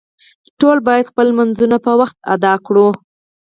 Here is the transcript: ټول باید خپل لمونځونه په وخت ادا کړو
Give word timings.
ټول 0.59 0.77
باید 0.87 1.09
خپل 1.11 1.25
لمونځونه 1.31 1.77
په 1.85 1.91
وخت 1.99 2.17
ادا 2.33 2.53
کړو 2.65 2.87